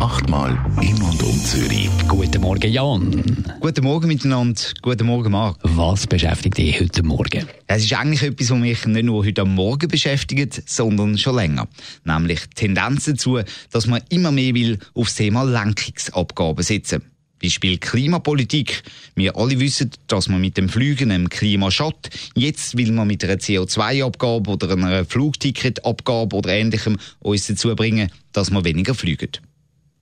[0.00, 1.88] Achtmal in und um Zürich.
[2.08, 3.44] Guten Morgen, Jan.
[3.60, 4.60] Guten Morgen miteinander.
[4.82, 5.58] Guten Morgen, Marc.
[5.62, 7.46] Was beschäftigt dich heute Morgen?
[7.66, 11.68] Es ist eigentlich etwas, was mich nicht nur heute am Morgen beschäftigt, sondern schon länger.
[12.04, 13.40] Nämlich die Tendenz dazu,
[13.70, 17.02] dass man immer mehr will aufs Thema Lenkungsabgaben setzen.
[17.42, 18.82] Beispiel Klimapolitik.
[19.14, 22.10] Wir alle wissen, dass man mit dem Flügen im Klima schadet.
[22.34, 28.50] Jetzt will man mit einer CO2-Abgabe oder einer Flugticketabgabe oder ähnlichem uns dazu bringen, dass
[28.50, 29.30] wir weniger fliegen.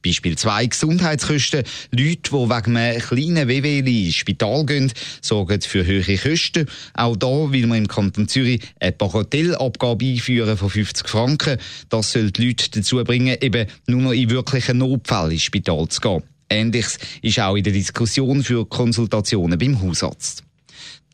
[0.02, 1.62] Beispiel 2 Gesundheitskosten.
[1.90, 6.66] Leute, die wegen einem kleinen WWli ins Spital gehen, sorgen für höhere Kosten.
[6.94, 11.58] Auch da will man im Kanton Zürich eine Bagatellabgabe einführen von 50 Franken.
[11.88, 16.00] Das soll die Leute dazu bringen, eben nur noch in wirklichen Notfällen ins Spital zu
[16.00, 16.22] gehen.
[16.50, 20.44] Ähnliches ist auch in der Diskussion für Konsultationen beim Hausarzt.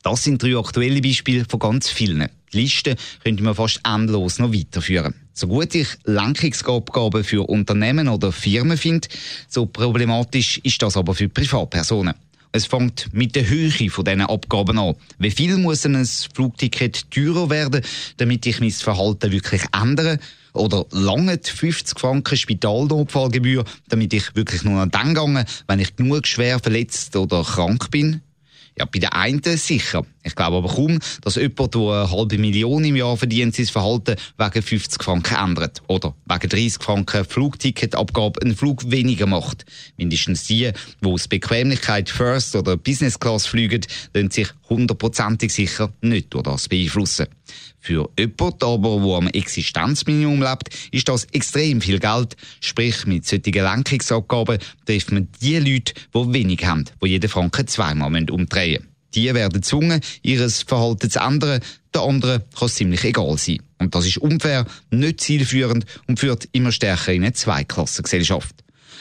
[0.02, 2.28] Das sind drei aktuelle Beispiele von ganz vielen.
[2.52, 5.14] Die Liste könnte man fast endlos noch weiterführen.
[5.38, 9.06] So gut ich Lenkungsabgaben für Unternehmen oder Firmen finde,
[9.48, 12.14] so problematisch ist das aber für Privatpersonen.
[12.50, 14.96] Es fängt mit der Höhe von diesen Abgaben an.
[15.20, 17.84] Wie viel muss ein Flugticket teurer werden,
[18.16, 20.18] damit ich mein Verhalten wirklich ändere?
[20.54, 26.26] Oder lange 50 Franken Spitalnotfallgebühr, damit ich wirklich nur noch dann gehe, wenn ich genug
[26.26, 28.22] schwer verletzt oder krank bin?
[28.78, 30.06] Ja, bei den einen sicher.
[30.22, 34.14] Ich glaube aber kaum, dass jemand, der eine halbe Million im Jahr verdient, sein Verhalten
[34.36, 35.82] wegen 50 Franken ändert.
[35.88, 39.64] Oder wegen 30 Franken Flugticketabgabe einen Flug weniger macht.
[39.96, 40.70] Mindestens die,
[41.02, 43.84] die aus Bequemlichkeit First oder Business Class fliegen,
[44.14, 47.26] lassen sich hundertprozentig sicher nicht durch das beeinflussen.
[47.80, 52.36] Für jemanden aber, der am Existenzminimum lebt, ist das extrem viel Geld.
[52.60, 58.30] Sprich, mit solchen Lenkungsabgaben trifft man die Leute, die wenig haben, die jeden Franken zweimal
[58.30, 58.67] umdrehen.
[59.14, 61.60] Die werden gezwungen, ihr Verhalten zu ändern.
[61.94, 63.62] Der anderen kann es ziemlich egal sein.
[63.78, 68.54] Und das ist unfair, nicht zielführend und führt immer stärker in eine Zweiklassengesellschaft.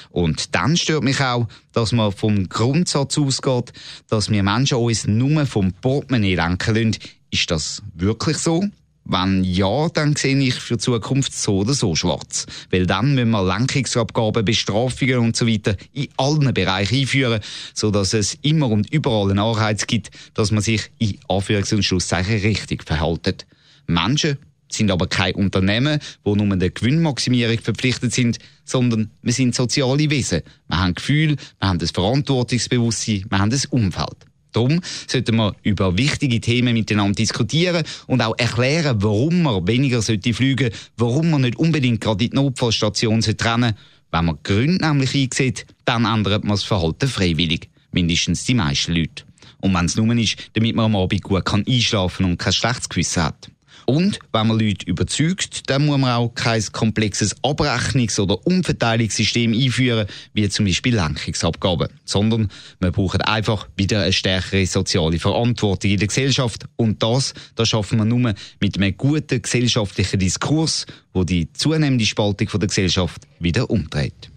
[0.10, 3.74] Und dann stört mich auch, dass man vom Grundsatz ausgeht,
[4.10, 6.98] dass wir Menschen uns nur vom Portemonnaie lenken lassen.
[7.30, 8.64] Ist das wirklich so?
[9.10, 12.46] Wenn ja, dann sehe ich für die Zukunft so oder so schwarz.
[12.72, 17.40] Weil dann müssen wir Lenkungsabgaben, Bestrafungen und so weiter in allen Bereichen einführen,
[17.74, 21.84] so dass es immer und überall einen Anreiz gibt, dass man sich in Anführungs- und
[21.84, 23.48] Schlusszeichen richtig verhaltet.
[23.88, 24.38] Menschen
[24.70, 30.42] sind aber kein Unternehmen, wo nur der Gewinnmaximierung verpflichtet sind, sondern wir sind soziale Wesen.
[30.68, 34.18] Wir haben Gefühl, wir haben ein Verantwortungsbewusstsein, wir haben ein Umfeld.
[34.58, 40.34] Darum sollten wir über wichtige Themen miteinander diskutieren und auch erklären, warum man weniger sollte
[40.34, 43.76] fliegen warum man nicht unbedingt gerade in die Notfallstation trennen
[44.12, 47.70] Wenn man Gründe nämlich einsieht, dann ändert man das Verhalten freiwillig.
[47.92, 49.26] Mindestens die meisten Leute.
[49.62, 52.90] Und wenn es nur ist, damit man am Abend gut einschlafen kann und kein schlechtes
[52.90, 53.52] Gewissen hat.
[53.90, 60.08] Und wenn man Leute überzeugt, dann muss man auch kein komplexes Abrechnungs- oder Umverteilungssystem einführen,
[60.34, 62.50] wie zum Beispiel Lenkungsabgaben, sondern
[62.82, 66.66] man braucht einfach wieder eine stärkere soziale Verantwortung in der Gesellschaft.
[66.76, 72.50] Und das, das schaffen wir nur mit einem guten gesellschaftlichen Diskurs, wo die zunehmende Spaltung
[72.60, 74.30] der Gesellschaft wieder umdreht.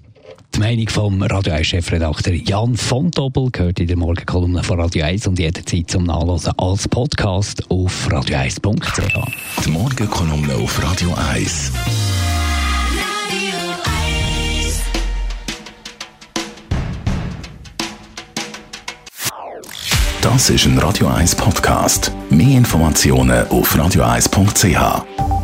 [0.60, 5.06] Die Meinung vom Radio 1 Chefredakteur Jan von Doppel gehört in der Morgenkolumne von Radio
[5.06, 9.65] 1 und jederzeit zum Nachlesen als Podcast auf radio1.ch.
[9.65, 11.72] Die Morgenkolumne auf Radio 1.
[20.20, 22.12] Das ist ein Radio 1 Podcast.
[22.28, 25.40] Mehr Informationen auf radio1.ch.